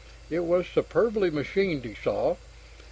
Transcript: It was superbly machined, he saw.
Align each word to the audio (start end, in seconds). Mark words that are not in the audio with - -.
It 0.31 0.39
was 0.45 0.65
superbly 0.65 1.29
machined, 1.29 1.85
he 1.85 1.93
saw. 1.93 2.37